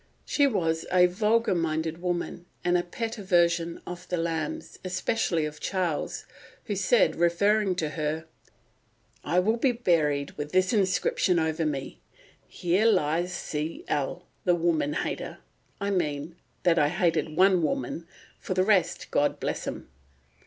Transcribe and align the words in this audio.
She 0.25 0.47
was 0.47 0.83
a 0.91 1.05
vulgar 1.05 1.53
minded 1.53 1.99
woman, 2.01 2.47
and 2.63 2.75
a 2.75 2.81
pet 2.81 3.19
aversion 3.19 3.79
of 3.85 4.09
the 4.09 4.17
Lambs, 4.17 4.79
especially 4.83 5.45
of 5.45 5.59
Charles, 5.59 6.25
who 6.63 6.75
said, 6.75 7.15
referring 7.17 7.75
to 7.75 7.89
her, 7.89 8.25
"I 9.23 9.37
will 9.37 9.57
be 9.57 9.71
buried 9.71 10.31
with 10.39 10.53
this 10.53 10.73
inscription 10.73 11.37
over 11.37 11.67
me, 11.67 12.01
'Here 12.47 12.87
lies 12.87 13.31
C. 13.31 13.85
L., 13.87 14.25
the 14.43 14.55
woman 14.55 14.93
hater'—I 14.93 15.91
mean, 15.91 16.35
that 16.63 16.79
hated 16.79 17.35
one 17.37 17.61
woman; 17.61 18.07
for 18.39 18.55
the 18.55 18.63
rest, 18.63 19.11
God 19.11 19.39
bless 19.39 19.67
'em." 19.67 19.87